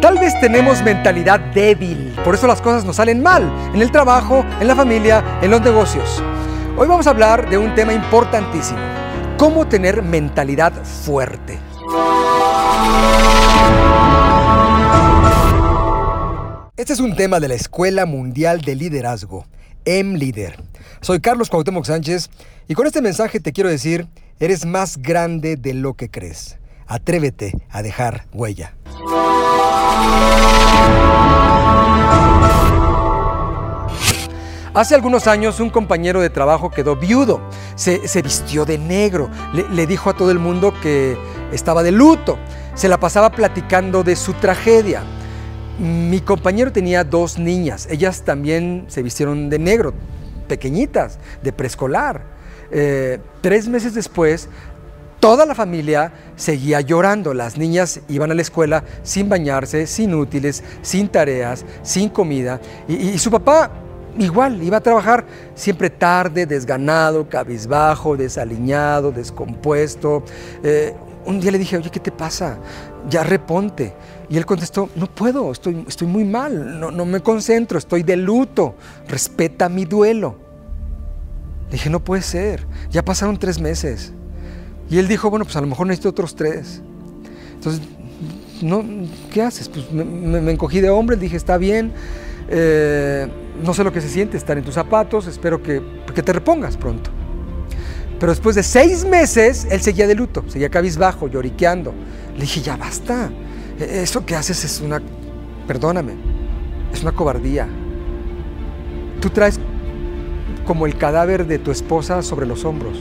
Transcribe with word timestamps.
Tal 0.00 0.16
vez 0.16 0.32
tenemos 0.40 0.80
mentalidad 0.82 1.40
débil, 1.52 2.14
por 2.24 2.36
eso 2.36 2.46
las 2.46 2.62
cosas 2.62 2.84
nos 2.84 2.96
salen 2.96 3.20
mal, 3.20 3.42
en 3.74 3.82
el 3.82 3.90
trabajo, 3.90 4.44
en 4.60 4.68
la 4.68 4.76
familia, 4.76 5.40
en 5.42 5.50
los 5.50 5.60
negocios. 5.60 6.22
Hoy 6.76 6.86
vamos 6.86 7.08
a 7.08 7.10
hablar 7.10 7.50
de 7.50 7.58
un 7.58 7.74
tema 7.74 7.92
importantísimo, 7.92 8.78
cómo 9.36 9.66
tener 9.66 10.02
mentalidad 10.02 10.72
fuerte. 10.84 11.58
Este 16.76 16.92
es 16.92 17.00
un 17.00 17.16
tema 17.16 17.40
de 17.40 17.48
la 17.48 17.54
Escuela 17.54 18.06
Mundial 18.06 18.60
de 18.60 18.76
Liderazgo, 18.76 19.46
M-Leader. 19.84 20.62
Soy 21.00 21.18
Carlos 21.18 21.50
Cuauhtémoc 21.50 21.84
Sánchez 21.84 22.30
y 22.68 22.74
con 22.74 22.86
este 22.86 23.02
mensaje 23.02 23.40
te 23.40 23.52
quiero 23.52 23.68
decir, 23.68 24.06
eres 24.38 24.64
más 24.64 24.98
grande 24.98 25.56
de 25.56 25.74
lo 25.74 25.94
que 25.94 26.08
crees. 26.08 26.56
Atrévete 26.86 27.52
a 27.68 27.82
dejar 27.82 28.26
huella. 28.32 28.74
Hace 34.78 34.94
algunos 34.94 35.26
años 35.26 35.58
un 35.58 35.70
compañero 35.70 36.20
de 36.20 36.30
trabajo 36.30 36.70
quedó 36.70 36.94
viudo, 36.94 37.40
se, 37.74 38.22
vistió 38.22 38.64
de 38.64 38.78
negro, 38.78 39.28
le, 39.52 39.68
le 39.70 39.88
dijo 39.88 40.08
a 40.08 40.14
todo 40.14 40.30
el 40.30 40.38
mundo 40.38 40.72
que 40.80 41.18
estaba 41.50 41.82
de 41.82 41.90
luto, 41.90 42.38
se 42.74 42.88
la 42.88 43.00
pasaba 43.00 43.30
platicando 43.30 44.04
de 44.04 44.14
su 44.14 44.34
tragedia. 44.34 45.02
Mi 45.80 46.20
compañero 46.20 46.70
tenía 46.70 47.02
dos 47.02 47.38
niñas, 47.38 47.88
ellas 47.90 48.22
también 48.22 48.84
se 48.86 49.02
vistieron 49.02 49.50
de 49.50 49.58
negro, 49.58 49.94
pequeñitas, 50.46 51.18
de 51.42 51.52
preescolar. 51.52 52.22
Eh, 52.70 53.18
tres 53.40 53.66
meses 53.66 53.94
después, 53.94 54.48
toda 55.20 55.46
la 55.46 55.54
familia 55.54 56.12
seguía 56.36 56.80
llorando. 56.80 57.34
Las 57.34 57.58
niñas 57.58 58.00
iban 58.08 58.30
a 58.30 58.34
la 58.34 58.42
escuela 58.42 58.84
sin 59.02 59.28
bañarse, 59.28 59.86
sin 59.86 60.14
útiles, 60.14 60.62
sin 60.82 61.08
tareas, 61.08 61.64
sin 61.82 62.08
comida. 62.08 62.60
Y, 62.88 63.18
su 63.18 63.30
papá 63.30 63.70
igual, 64.18 64.62
iba 64.62 64.78
a 64.78 64.80
trabajar 64.80 65.24
siempre 65.54 65.90
tarde, 65.90 66.46
desganado, 66.46 67.28
cabizbajo, 67.28 68.16
desaliñado, 68.16 69.12
descompuesto. 69.12 70.24
Eh, 70.62 70.94
un 71.24 71.40
día 71.40 71.50
le 71.50 71.58
dije, 71.58 71.76
oye, 71.76 71.90
¿qué 71.90 72.00
te 72.00 72.10
pasa? 72.10 72.58
Ya 73.08 73.22
reponte. 73.22 73.94
Y 74.30 74.36
él 74.36 74.46
contestó, 74.46 74.88
no 74.96 75.06
puedo, 75.06 75.52
estoy, 75.52 76.06
muy 76.06 76.24
mal, 76.24 76.78
no, 76.80 76.90
no 76.90 77.04
me 77.04 77.20
concentro, 77.20 77.78
estoy 77.78 78.02
de 78.02 78.16
luto, 78.16 78.74
respeta 79.08 79.68
mi 79.68 79.84
duelo. 79.84 80.36
Le 81.66 81.72
dije, 81.72 81.90
no 81.90 82.00
puede 82.00 82.22
ser, 82.22 82.66
ya 82.90 83.04
pasaron 83.04 83.38
tres 83.38 83.60
meses. 83.60 84.12
Y 84.90 84.98
él 84.98 85.08
dijo, 85.08 85.28
bueno, 85.30 85.44
pues 85.44 85.56
a 85.56 85.60
lo 85.60 85.66
mejor 85.66 85.86
necesito 85.86 86.08
otros 86.08 86.34
tres. 86.34 86.80
Entonces, 87.54 87.82
no, 88.62 88.84
¿qué 89.32 89.42
haces? 89.42 89.68
Pues 89.68 89.90
me, 89.92 90.50
encogí 90.50 90.80
de 90.80 90.90
hombre, 90.90 91.16
dije, 91.16 91.36
está 91.36 91.58
bien, 91.58 91.92
eh, 92.48 93.28
no 93.62 93.74
sé 93.74 93.84
lo 93.84 93.92
que 93.92 94.00
se 94.00 94.08
siente 94.08 94.36
estar 94.36 94.56
en 94.56 94.64
tus 94.64 94.74
zapatos, 94.74 95.26
espero 95.26 95.62
que, 95.62 95.82
que 96.14 96.22
te 96.22 96.32
repongas 96.32 96.76
pronto. 96.76 97.10
Pero 98.18 98.32
después 98.32 98.56
de 98.56 98.62
seis 98.62 99.04
meses, 99.04 99.66
él 99.70 99.80
seguía 99.80 100.06
de 100.06 100.14
luto, 100.14 100.42
seguía 100.48 100.70
cabizbajo, 100.70 101.28
lloriqueando. 101.28 101.92
Le 102.34 102.40
dije, 102.40 102.62
ya 102.62 102.76
basta, 102.76 103.30
e-, 103.78 104.02
eso 104.02 104.24
que 104.24 104.34
haces 104.34 104.64
es 104.64 104.80
una, 104.80 105.02
perdóname, 105.66 106.14
es 106.92 107.02
una 107.02 107.12
cobardía. 107.12 107.68
Tú 109.20 109.30
traes 109.30 109.60
como 110.66 110.86
el 110.86 110.96
cadáver 110.96 111.46
de 111.46 111.58
tu 111.58 111.70
esposa 111.70 112.22
sobre 112.22 112.46
los 112.46 112.64
hombros 112.64 112.98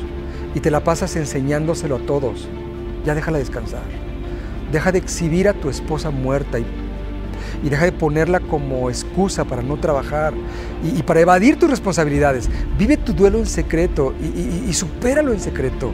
y 0.57 0.59
te 0.59 0.71
la 0.71 0.83
pasas 0.83 1.15
enseñándoselo 1.15 1.97
a 1.97 1.99
todos. 1.99 2.47
Ya 3.05 3.13
déjala 3.13 3.37
descansar. 3.37 3.83
Deja 4.71 4.91
de 4.91 4.97
exhibir 4.97 5.47
a 5.47 5.53
tu 5.53 5.69
esposa 5.69 6.09
muerta 6.09 6.57
y, 6.57 6.65
deja 7.61 7.85
de 7.85 7.91
ponerla 7.91 8.39
como 8.39 8.89
excusa 8.89 9.45
para 9.45 9.61
no 9.61 9.77
trabajar 9.77 10.33
y, 10.83 11.03
para 11.03 11.19
evadir 11.19 11.59
tus 11.59 11.69
responsabilidades. 11.69 12.49
Vive 12.75 12.97
tu 12.97 13.13
duelo 13.13 13.37
en 13.37 13.45
secreto 13.45 14.15
y, 14.19 14.67
y 14.67 14.73
supéralo 14.73 15.31
en 15.31 15.39
secreto. 15.39 15.93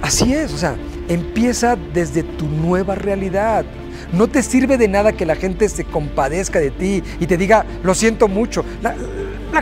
Así 0.00 0.32
es, 0.32 0.54
o 0.54 0.56
sea, 0.56 0.76
empieza 1.08 1.76
desde 1.92 2.22
tu 2.22 2.46
nueva 2.46 2.94
realidad. 2.94 3.66
No 4.14 4.28
te 4.28 4.42
sirve 4.42 4.78
de 4.78 4.88
nada 4.88 5.12
que 5.12 5.26
la 5.26 5.36
gente 5.36 5.68
se 5.68 5.84
compadezca 5.84 6.58
de 6.58 6.70
ti 6.70 7.02
y 7.20 7.26
te 7.26 7.36
diga, 7.36 7.66
lo 7.82 7.94
siento 7.94 8.28
mucho. 8.28 8.64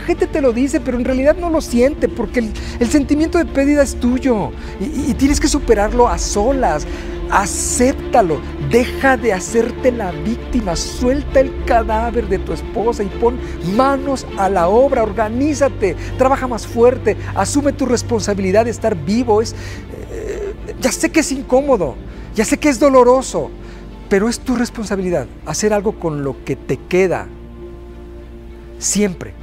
Gente 0.01 0.27
te 0.27 0.41
lo 0.41 0.53
dice, 0.53 0.79
pero 0.79 0.97
en 0.97 1.05
realidad 1.05 1.35
no 1.39 1.49
lo 1.49 1.61
siente 1.61 2.07
porque 2.07 2.51
el, 2.79 2.89
sentimiento 2.89 3.37
de 3.37 3.45
pérdida 3.45 3.83
es 3.83 3.95
tuyo 3.95 4.51
y, 4.79 5.11
y, 5.11 5.13
tienes 5.13 5.39
que 5.39 5.47
superarlo 5.47 6.07
a 6.07 6.17
solas. 6.17 6.85
Acéptalo, 7.31 8.39
deja 8.69 9.17
de 9.17 9.33
hacerte 9.33 9.91
la 9.91 10.11
víctima, 10.11 10.75
suelta 10.75 11.39
el 11.39 11.51
cadáver 11.65 12.27
de 12.27 12.37
tu 12.37 12.53
esposa 12.53 13.01
y 13.01 13.07
pon 13.07 13.39
manos 13.75 14.27
a 14.37 14.49
la 14.49 14.67
obra, 14.67 15.01
organízate, 15.01 15.95
trabaja 16.17 16.47
más 16.47 16.67
fuerte, 16.67 17.17
asume 17.33 17.73
tu 17.73 17.87
responsabilidad 17.87 18.65
de 18.65 18.71
estar 18.71 18.95
vivo. 18.95 19.41
Es, 19.41 19.55
eh, 20.11 20.53
ya 20.79 20.91
sé 20.91 21.11
que 21.11 21.21
es 21.21 21.31
incómodo, 21.31 21.95
ya 22.35 22.45
sé 22.45 22.59
que 22.59 22.69
es 22.69 22.79
doloroso, 22.79 23.49
pero 24.09 24.29
es 24.29 24.39
tu 24.39 24.55
responsabilidad 24.55 25.25
hacer 25.45 25.73
algo 25.73 25.93
con 25.99 26.23
lo 26.23 26.43
que 26.45 26.55
te 26.55 26.77
queda. 26.77 27.27
Siempre. 28.77 29.42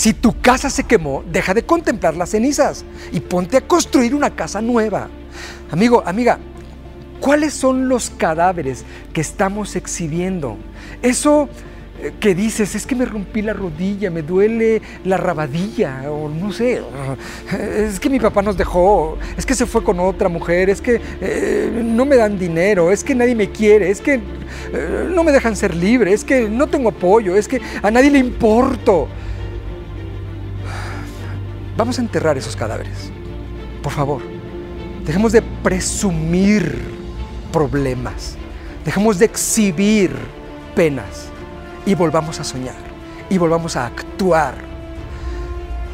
Si 0.00 0.14
tu 0.14 0.40
casa 0.40 0.70
se 0.70 0.84
quemó, 0.84 1.22
deja 1.30 1.52
de 1.52 1.62
contemplar 1.62 2.16
las 2.16 2.30
cenizas 2.30 2.86
y 3.12 3.20
ponte 3.20 3.58
a 3.58 3.60
construir 3.60 4.14
una 4.14 4.30
casa 4.30 4.62
nueva. 4.62 5.10
Amigo, 5.70 6.02
amiga, 6.06 6.38
¿cuáles 7.20 7.52
son 7.52 7.86
los 7.86 8.08
cadáveres 8.08 8.86
que 9.12 9.20
estamos 9.20 9.76
exhibiendo? 9.76 10.56
Eso 11.02 11.50
que 12.18 12.34
dices, 12.34 12.74
es 12.74 12.86
que 12.86 12.94
me 12.94 13.04
rompí 13.04 13.42
la 13.42 13.52
rodilla, 13.52 14.10
me 14.10 14.22
duele 14.22 14.80
la 15.04 15.18
rabadilla, 15.18 16.10
o 16.10 16.30
no 16.30 16.50
sé, 16.50 16.80
es 17.76 18.00
que 18.00 18.08
mi 18.08 18.18
papá 18.18 18.40
nos 18.40 18.56
dejó, 18.56 19.18
es 19.36 19.44
que 19.44 19.54
se 19.54 19.66
fue 19.66 19.84
con 19.84 20.00
otra 20.00 20.30
mujer, 20.30 20.70
es 20.70 20.80
que 20.80 20.98
eh, 21.20 21.82
no 21.84 22.06
me 22.06 22.16
dan 22.16 22.38
dinero, 22.38 22.90
es 22.90 23.04
que 23.04 23.14
nadie 23.14 23.34
me 23.34 23.50
quiere, 23.50 23.90
es 23.90 24.00
que 24.00 24.14
eh, 24.14 25.10
no 25.14 25.24
me 25.24 25.30
dejan 25.30 25.56
ser 25.56 25.74
libre, 25.74 26.14
es 26.14 26.24
que 26.24 26.48
no 26.48 26.68
tengo 26.68 26.88
apoyo, 26.88 27.36
es 27.36 27.46
que 27.46 27.60
a 27.82 27.90
nadie 27.90 28.10
le 28.10 28.18
importo. 28.18 29.06
Vamos 31.80 31.98
a 31.98 32.02
enterrar 32.02 32.36
esos 32.36 32.56
cadáveres, 32.56 33.10
por 33.82 33.90
favor. 33.90 34.20
Dejemos 35.06 35.32
de 35.32 35.40
presumir 35.40 36.78
problemas, 37.50 38.36
dejemos 38.84 39.18
de 39.18 39.24
exhibir 39.24 40.14
penas 40.76 41.28
y 41.86 41.94
volvamos 41.94 42.38
a 42.38 42.44
soñar 42.44 42.76
y 43.30 43.38
volvamos 43.38 43.76
a 43.76 43.86
actuar. 43.86 44.56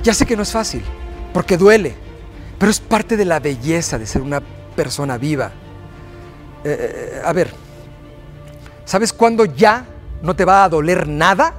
Ya 0.02 0.12
sé 0.12 0.26
que 0.26 0.34
no 0.34 0.42
es 0.42 0.50
fácil, 0.50 0.82
porque 1.32 1.56
duele, 1.56 1.94
pero 2.58 2.68
es 2.68 2.80
parte 2.80 3.16
de 3.16 3.24
la 3.24 3.38
belleza 3.38 3.96
de 3.96 4.06
ser 4.06 4.22
una 4.22 4.40
persona 4.74 5.16
viva. 5.18 5.52
Eh, 6.64 7.12
eh, 7.14 7.22
a 7.24 7.32
ver, 7.32 7.52
¿sabes 8.84 9.12
cuándo 9.12 9.44
ya 9.44 9.86
no 10.20 10.34
te 10.34 10.44
va 10.44 10.64
a 10.64 10.68
doler 10.68 11.06
nada? 11.06 11.54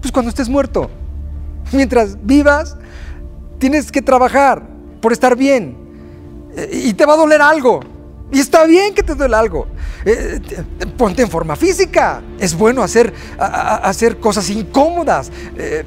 Pues 0.00 0.10
cuando 0.10 0.30
estés 0.30 0.48
muerto. 0.48 0.90
Mientras 1.70 2.16
vivas, 2.26 2.76
tienes 3.58 3.92
que 3.92 4.02
trabajar 4.02 4.62
por 5.00 5.12
estar 5.12 5.36
bien. 5.36 5.76
Eh, 6.56 6.82
y 6.84 6.92
te 6.94 7.06
va 7.06 7.14
a 7.14 7.16
doler 7.16 7.42
algo. 7.42 7.80
Y 8.30 8.40
está 8.40 8.64
bien 8.64 8.94
que 8.94 9.02
te 9.02 9.14
duele 9.14 9.36
algo. 9.36 9.66
Eh, 10.04 10.40
ponte 10.96 11.22
en 11.22 11.30
forma 11.30 11.56
física. 11.56 12.22
Es 12.38 12.56
bueno 12.56 12.82
hacer, 12.82 13.12
hacer 13.38 14.18
cosas 14.18 14.48
incómodas. 14.50 15.30
Eh, 15.56 15.84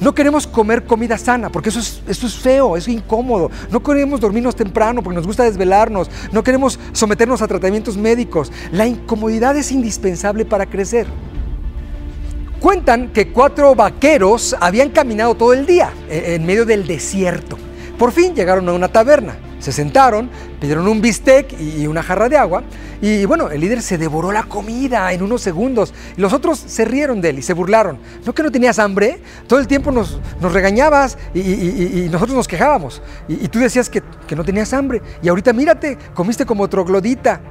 no 0.00 0.14
queremos 0.14 0.46
comer 0.46 0.84
comida 0.84 1.16
sana 1.16 1.50
porque 1.50 1.68
eso 1.68 1.78
es, 1.78 2.02
eso 2.06 2.26
es 2.26 2.36
feo, 2.36 2.76
es 2.76 2.88
incómodo. 2.88 3.50
No 3.70 3.82
queremos 3.82 4.20
dormirnos 4.20 4.56
temprano 4.56 5.02
porque 5.02 5.16
nos 5.16 5.26
gusta 5.26 5.44
desvelarnos. 5.44 6.10
No 6.32 6.42
queremos 6.42 6.78
someternos 6.92 7.42
a 7.42 7.48
tratamientos 7.48 7.96
médicos. 7.96 8.50
La 8.72 8.86
incomodidad 8.86 9.56
es 9.56 9.70
indispensable 9.70 10.44
para 10.44 10.66
crecer. 10.66 11.06
Cuentan 12.64 13.12
que 13.12 13.28
cuatro 13.28 13.74
vaqueros 13.74 14.56
habían 14.58 14.88
caminado 14.88 15.34
todo 15.34 15.52
el 15.52 15.66
día 15.66 15.92
eh, 16.08 16.36
en 16.36 16.46
medio 16.46 16.64
del 16.64 16.86
desierto. 16.86 17.58
Por 17.98 18.10
fin 18.10 18.34
llegaron 18.34 18.66
a 18.70 18.72
una 18.72 18.88
taberna. 18.88 19.36
Se 19.58 19.70
sentaron, 19.70 20.30
pidieron 20.62 20.88
un 20.88 21.02
bistec 21.02 21.54
y 21.60 21.86
una 21.86 22.02
jarra 22.02 22.26
de 22.30 22.38
agua. 22.38 22.62
Y 23.02 23.26
bueno, 23.26 23.50
el 23.50 23.60
líder 23.60 23.82
se 23.82 23.98
devoró 23.98 24.32
la 24.32 24.44
comida 24.44 25.12
en 25.12 25.22
unos 25.22 25.42
segundos. 25.42 25.92
Los 26.16 26.32
otros 26.32 26.58
se 26.58 26.86
rieron 26.86 27.20
de 27.20 27.28
él 27.28 27.38
y 27.40 27.42
se 27.42 27.52
burlaron. 27.52 27.98
¿No 28.24 28.34
que 28.34 28.42
no 28.42 28.50
tenías 28.50 28.78
hambre? 28.78 29.20
Todo 29.46 29.58
el 29.58 29.66
tiempo 29.66 29.90
nos, 29.90 30.18
regañabas 30.40 31.18
y, 31.34 32.08
nosotros 32.10 32.34
nos 32.34 32.48
quejábamos. 32.48 33.02
Y, 33.28 33.46
tú 33.48 33.58
decías 33.58 33.90
que, 33.90 34.02
que, 34.26 34.34
no 34.34 34.42
tenías 34.42 34.72
hambre. 34.72 35.02
Y 35.22 35.28
ahorita 35.28 35.52
mírate, 35.52 35.98
comiste 36.14 36.46
como 36.46 36.66
troglodita. 36.66 37.42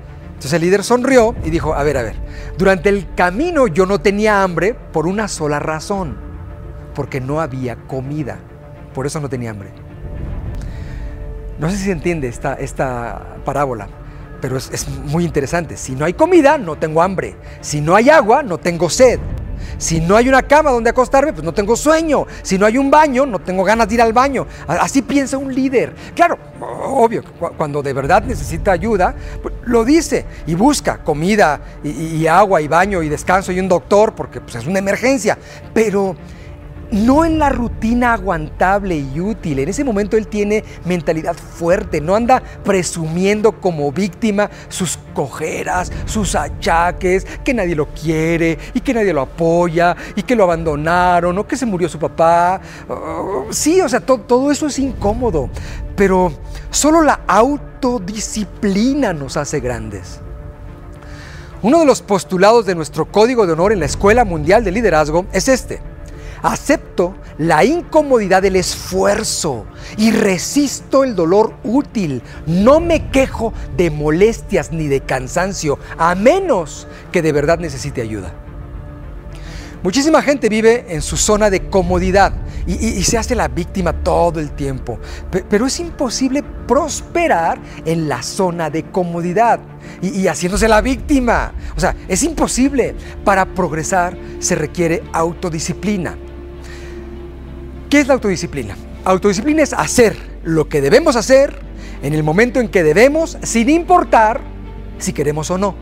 Entonces 0.43 0.57
el 0.57 0.61
líder 0.63 0.83
sonrió 0.83 1.33
y 1.45 1.49
dijo, 1.51 1.73
a 1.73 1.83
ver, 1.83 1.95
a 1.95 2.03
ver, 2.03 2.15
durante 2.57 2.89
el 2.89 3.15
camino 3.15 3.67
yo 3.67 3.85
no 3.85 4.01
tenía 4.01 4.43
hambre 4.43 4.73
por 4.73 5.07
una 5.07 5.29
sola 5.29 5.57
razón. 5.57 6.17
Porque 6.93 7.21
no 7.21 7.39
había 7.39 7.77
comida. 7.77 8.39
Por 8.93 9.05
eso 9.05 9.21
no 9.21 9.29
tenía 9.29 9.51
hambre. 9.51 9.69
No 11.59 11.69
sé 11.69 11.77
si 11.77 11.85
se 11.85 11.91
entiende 11.93 12.27
esta, 12.27 12.55
esta 12.55 13.37
parábola, 13.45 13.87
pero 14.41 14.57
es, 14.57 14.69
es 14.73 14.89
muy 14.89 15.23
interesante. 15.23 15.77
Si 15.77 15.93
no 15.95 16.03
hay 16.03 16.11
comida, 16.11 16.57
no 16.57 16.75
tengo 16.75 17.01
hambre. 17.01 17.37
Si 17.61 17.79
no 17.79 17.95
hay 17.95 18.09
agua, 18.09 18.43
no 18.43 18.57
tengo 18.57 18.89
sed. 18.89 19.21
Si 19.77 20.01
no 20.01 20.17
hay 20.17 20.27
una 20.27 20.41
cama 20.43 20.71
donde 20.71 20.89
acostarme, 20.89 21.31
pues 21.31 21.45
no 21.45 21.53
tengo 21.53 21.77
sueño. 21.77 22.27
Si 22.41 22.57
no 22.57 22.65
hay 22.65 22.77
un 22.77 22.91
baño, 22.91 23.25
no 23.25 23.39
tengo 23.39 23.63
ganas 23.63 23.87
de 23.87 23.95
ir 23.95 24.01
al 24.01 24.11
baño. 24.11 24.45
Así 24.67 25.01
piensa 25.01 25.37
un 25.37 25.53
líder. 25.53 25.93
Claro, 26.13 26.37
obvio, 26.59 27.23
cuando 27.57 27.81
de 27.81 27.93
verdad 27.93 28.23
necesita 28.23 28.73
ayuda, 28.73 29.15
pues 29.41 29.52
lo 29.65 29.85
dice 29.85 30.25
y 30.47 30.55
busca 30.55 31.03
comida 31.03 31.59
y, 31.83 32.25
agua 32.27 32.61
y 32.61 32.67
baño 32.67 33.03
y 33.03 33.09
descanso 33.09 33.51
y 33.51 33.59
un 33.59 33.67
doctor 33.67 34.13
porque 34.15 34.41
pues, 34.41 34.55
es 34.55 34.67
una 34.67 34.79
emergencia. 34.79 35.37
Pero 35.73 36.15
no 36.93 37.25
en 37.25 37.39
la 37.39 37.49
rutina 37.49 38.13
aguantable 38.13 38.95
y 38.95 39.19
útil. 39.19 39.59
En 39.59 39.69
ese 39.69 39.83
momento 39.83 40.15
él 40.15 40.27
tiene 40.27 40.63
mentalidad 40.85 41.35
fuerte, 41.35 41.99
no 41.99 42.15
anda 42.15 42.41
presumiendo 42.63 43.59
como 43.59 43.91
víctima 43.91 44.49
sus 44.69 44.99
cojeras, 45.13 45.91
sus 46.05 46.35
achaques, 46.35 47.25
que 47.43 47.53
nadie 47.53 47.75
lo 47.75 47.87
quiere 47.87 48.59
y 48.73 48.81
que 48.81 48.93
nadie 48.93 49.11
lo 49.11 49.21
apoya 49.21 49.95
y 50.15 50.21
que 50.21 50.35
lo 50.35 50.43
abandonaron 50.43 51.37
o 51.37 51.47
que 51.47 51.57
se 51.57 51.65
murió 51.65 51.89
su 51.89 51.97
papá. 51.97 52.61
Uh, 52.87 53.51
sí, 53.51 53.81
o 53.81 53.89
sea, 53.89 53.99
todo 53.99 54.51
eso 54.51 54.67
es 54.67 54.77
incómodo, 54.77 55.49
pero 55.95 56.31
solo 56.69 57.01
la 57.01 57.21
autodisciplina 57.83 59.13
nos 59.13 59.35
hace 59.37 59.59
grandes. 59.59 60.19
Uno 61.61 61.79
de 61.79 61.85
los 61.85 62.01
postulados 62.01 62.65
de 62.65 62.75
nuestro 62.75 63.05
código 63.05 63.45
de 63.45 63.53
honor 63.53 63.71
en 63.71 63.79
la 63.79 63.85
Escuela 63.85 64.25
Mundial 64.25 64.63
de 64.63 64.71
Liderazgo 64.71 65.25
es 65.33 65.47
este 65.47 65.81
Acepto 66.41 67.15
la 67.37 67.63
incomodidad 67.63 68.41
del 68.41 68.57
esfuerzo 68.57 69.65
y 69.95 70.11
resisto 70.11 71.05
el 71.05 71.15
dolor 71.15 71.53
útil. 71.63 72.21
No 72.45 72.81
me 72.81 73.09
quejo 73.11 73.53
de 73.77 73.89
molestias 73.89 74.73
ni 74.73 74.87
de 74.87 74.99
cansancio, 74.99 75.79
a 75.97 76.15
menos 76.15 76.85
que 77.13 77.21
de 77.21 77.31
verdad 77.31 77.59
necesite 77.59 78.01
ayuda. 78.01 78.33
Muchísima 79.83 80.21
gente 80.21 80.49
vive 80.49 80.85
en 80.89 81.01
su 81.01 81.15
zona 81.15 81.49
de 81.49 81.69
comodidad 81.69 82.33
y, 82.65 83.03
se 83.03 83.17
hace 83.17 83.35
la 83.35 83.47
víctima 83.47 83.93
todo 83.93 84.39
el 84.39 84.51
tiempo, 84.51 84.99
pero 85.49 85.65
es 85.65 85.79
imposible 85.79 86.43
prosperar 86.67 87.59
en 87.85 88.07
la 88.07 88.23
zona 88.23 88.69
de 88.69 88.83
comodidad 88.83 89.59
y 90.01 90.27
haciéndose 90.27 90.67
la 90.67 90.81
víctima. 90.81 91.53
O 91.75 91.79
sea, 91.79 91.95
es 92.07 92.23
imposible. 92.23 92.95
Para 93.23 93.45
progresar 93.45 94.17
se 94.39 94.55
requiere 94.55 95.03
autodisciplina. 95.11 96.17
¿Qué 97.89 97.99
es 97.99 98.07
la 98.07 98.15
autodisciplina? 98.15 98.75
Autodisciplina 99.05 99.61
es 99.63 99.73
hacer 99.73 100.17
lo 100.43 100.67
que 100.67 100.81
debemos 100.81 101.15
hacer 101.15 101.59
en 102.01 102.13
el 102.13 102.23
momento 102.23 102.59
en 102.59 102.67
que 102.67 102.83
debemos, 102.83 103.37
sin 103.43 103.69
importar 103.69 104.41
si 104.97 105.13
queremos 105.13 105.49
o 105.51 105.57
no. 105.57 105.75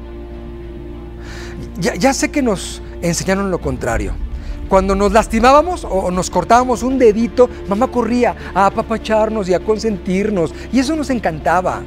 Ya, 1.79 2.13
sé 2.13 2.29
que 2.29 2.41
nos 2.41 2.81
enseñaron 3.01 3.49
lo 3.49 3.59
contrario. 3.59 4.13
Cuando 4.71 4.95
nos 4.95 5.11
lastimábamos 5.11 5.83
o 5.83 6.11
nos 6.11 6.29
cortábamos 6.29 6.81
un 6.81 6.97
dedito, 6.97 7.49
mamá 7.67 7.87
corría 7.87 8.37
a 8.53 8.67
apapacharnos 8.67 9.49
y 9.49 9.53
a 9.53 9.59
consentirnos. 9.59 10.53
Y 10.71 10.79
eso 10.79 10.95
nos 10.95 11.09
encantaba. 11.09 11.81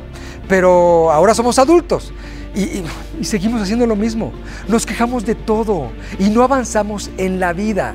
Pero 0.51 1.11
ahora 1.11 1.35
somos 1.35 1.59
adultos 1.59 2.13
y, 2.55 2.83
y, 3.19 3.25
seguimos 3.25 3.63
haciendo 3.63 3.87
lo 3.87 3.97
mismo. 3.97 4.33
Nos 4.69 4.85
quejamos 4.85 5.25
de 5.25 5.35
todo 5.35 5.93
y 6.19 6.29
no 6.29 6.43
avanzamos 6.43 7.11
en 7.17 7.41
la 7.41 7.55
vida. 7.55 7.95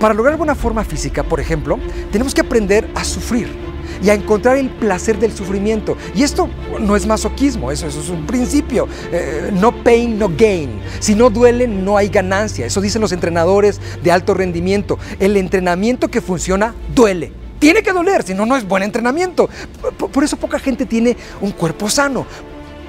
Para 0.00 0.14
lograr 0.14 0.38
buena 0.38 0.54
forma 0.54 0.82
física, 0.82 1.22
por 1.22 1.38
ejemplo, 1.38 1.78
tenemos 2.10 2.32
que 2.32 2.40
aprender 2.40 2.90
a 2.94 3.04
sufrir 3.04 3.69
y 4.02 4.10
a 4.10 4.14
encontrar 4.14 4.56
el 4.56 4.70
placer 4.70 5.18
del 5.18 5.32
sufrimiento. 5.32 5.96
Y 6.14 6.22
esto 6.22 6.48
no 6.78 6.96
es 6.96 7.06
masoquismo, 7.06 7.70
eso, 7.70 7.86
es 7.86 8.08
un 8.08 8.26
principio. 8.26 8.88
Eh, 9.12 9.50
no 9.52 9.72
pain, 9.82 10.18
no 10.18 10.30
gain. 10.36 10.80
Si 11.00 11.14
no 11.14 11.30
duele, 11.30 11.66
no 11.66 11.96
hay 11.96 12.08
ganancia. 12.08 12.66
Eso 12.66 12.80
dicen 12.80 13.00
los 13.00 13.12
entrenadores 13.12 13.80
de 14.02 14.12
alto 14.12 14.34
rendimiento. 14.34 14.98
El 15.18 15.36
entrenamiento 15.36 16.08
que 16.08 16.20
funciona 16.20 16.74
duele. 16.94 17.32
Tiene 17.58 17.82
que 17.82 17.92
doler, 17.92 18.22
si 18.22 18.32
no, 18.32 18.46
no 18.46 18.56
es 18.56 18.66
buen 18.66 18.82
entrenamiento. 18.82 19.50
Por, 19.98 20.24
eso 20.24 20.36
poca 20.36 20.58
gente 20.58 20.86
tiene 20.86 21.16
un 21.40 21.50
cuerpo 21.50 21.90
sano. 21.90 22.26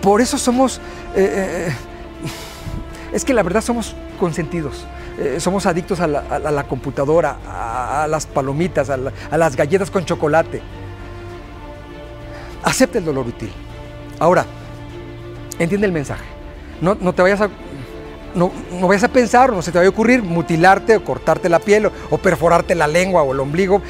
Por 0.02 0.22
eso 0.22 0.38
somos... 0.38 0.80
Eh, 1.16 1.68
eh, 1.68 1.74
es 3.12 3.26
que 3.26 3.34
la 3.34 3.44
verdad 3.44 3.62
somos 3.62 3.96
consentidos. 4.20 4.86
Somos 5.38 5.68
adictos 5.68 6.00
a 6.00 6.08
la, 6.08 6.64
computadora, 6.64 7.38
a, 7.46 8.08
las 8.08 8.26
palomitas, 8.26 8.90
a, 8.90 8.98
las 8.98 9.56
galletas 9.56 9.92
con 9.92 10.04
chocolate. 10.04 10.62
Acepta 12.64 13.00
el 13.00 13.06
dolor 13.06 13.28
útil. 13.28 13.52
Ahora, 14.20 14.46
entiende 15.60 15.88
el 15.88 15.94
mensaje. 15.94 16.26
No, 16.82 16.96
te 16.96 17.22
vayas 17.22 17.42
a 17.42 17.50
no, 18.34 18.50
no, 18.80 18.88
vayas 18.88 19.04
a 19.04 19.10
pensar, 19.10 19.52
no 19.52 19.62
se 19.62 19.74
te 19.74 19.78
vaya 19.78 19.90
a 19.90 19.92
ocurrir 19.92 20.24
mutilarte 20.24 20.96
o 20.96 21.04
cortarte 21.04 21.50
la 21.50 21.60
piel 21.60 21.92
o, 22.10 22.18
perforarte 22.18 22.76
la 22.76 22.88
lengua 22.88 23.24
o 23.24 23.34
el 23.34 23.40
ombligo. 23.42 23.82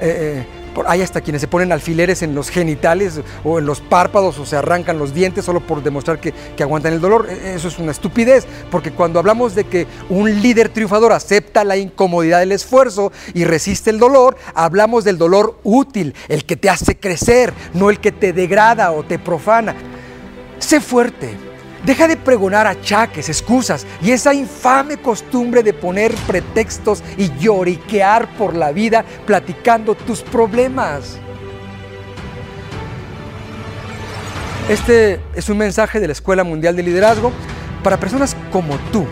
Eh, 0.00 0.44
hay 0.86 1.02
hasta 1.02 1.20
quienes 1.20 1.40
se 1.40 1.48
ponen 1.48 1.72
alfileres 1.72 2.22
en 2.22 2.34
los 2.34 2.50
genitales 2.50 3.20
o 3.44 3.58
en 3.58 3.66
los 3.66 3.80
párpados 3.80 4.38
o 4.38 4.46
se 4.46 4.56
arrancan 4.56 4.98
los 4.98 5.14
dientes 5.14 5.44
solo 5.44 5.60
por 5.60 5.82
demostrar 5.82 6.18
que, 6.18 6.34
aguantan 6.62 6.94
el 6.94 7.00
dolor. 7.00 7.28
E, 7.30 7.54
eso 7.54 7.68
es 7.68 7.78
una 7.78 7.92
estupidez, 7.92 8.46
porque 8.70 8.90
cuando 8.90 9.18
hablamos 9.18 9.54
de 9.54 9.64
que 9.64 9.86
un 10.08 10.42
líder 10.42 10.68
triunfador 10.68 11.12
acepta 11.12 11.64
la 11.64 11.76
incomodidad 11.76 12.40
del 12.40 12.52
esfuerzo 12.52 13.12
y 13.34 13.44
resiste 13.44 13.90
el 13.90 13.98
dolor, 13.98 14.36
hablamos 14.54 15.04
del 15.04 15.18
dolor 15.18 15.58
útil, 15.62 16.14
el 16.28 16.44
que 16.44 16.56
te 16.56 16.70
hace 16.70 16.96
crecer, 16.96 17.52
no 17.74 17.90
el 17.90 18.00
que 18.00 18.12
te 18.12 18.32
degrada 18.32 18.92
o 18.92 19.02
te 19.02 19.18
profana. 19.18 19.74
Sé 20.58 20.80
fuerte, 20.80 21.34
Deja 21.84 22.08
de 22.08 22.16
pregonar 22.16 22.66
achaques, 22.66 23.28
excusas 23.28 23.86
y 24.00 24.10
esa 24.12 24.32
infame 24.32 24.96
costumbre 24.96 25.62
de 25.62 25.74
poner 25.74 26.14
pretextos 26.26 27.02
y 27.18 27.30
lloriquear 27.38 28.34
por 28.36 28.54
la 28.54 28.72
vida 28.72 29.04
platicando 29.26 29.94
tus 29.94 30.22
problemas. 30.22 31.18
Este 34.68 35.20
es 35.34 35.50
un 35.50 35.58
mensaje 35.58 36.00
de 36.00 36.06
la 36.06 36.14
Escuela 36.14 36.42
Mundial 36.42 36.74
de 36.74 36.82
Liderazgo 36.82 37.32
para 37.82 37.98
personas 37.98 38.34
como 38.50 38.78
tú, 38.90 39.06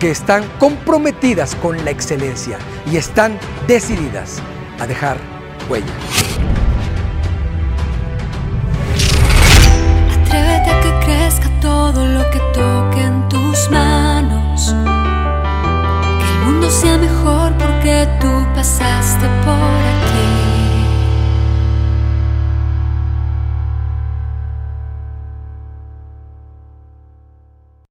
que 0.00 0.10
están 0.10 0.42
comprometidas 0.58 1.54
con 1.54 1.84
la 1.84 1.92
excelencia 1.92 2.58
y 2.90 2.96
están 2.96 3.38
decididas 3.68 4.42
a 4.80 4.88
dejar 4.88 5.18
huella. 5.70 5.86